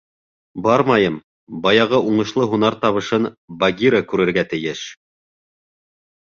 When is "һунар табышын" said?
2.53-3.29